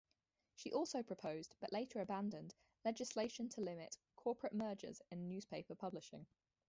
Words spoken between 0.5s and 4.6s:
She also proposed, but later abandoned, legislation to limit corporate